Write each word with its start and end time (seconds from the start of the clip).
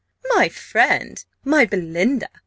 "My 0.33 0.49
friend! 0.49 1.23
my 1.43 1.63
Belinda!" 1.65 2.27